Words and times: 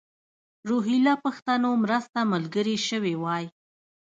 روهیله 0.69 1.13
پښتنو 1.25 1.69
مرسته 1.83 2.19
ملګرې 2.33 2.75
شوې 2.87 3.13
وای. 3.23 3.45